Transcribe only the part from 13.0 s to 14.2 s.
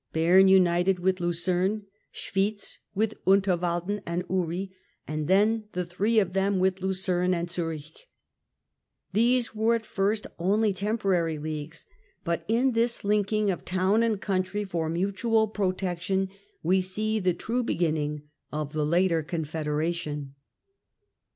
linking of town and